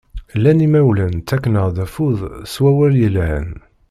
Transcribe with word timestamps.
Llan 0.37 0.63
imawlan 0.65 1.13
ttaken-aɣ-d 1.19 1.77
affud 1.85 2.19
s 2.51 2.53
wawal 2.61 2.93
yelhan. 3.01 3.49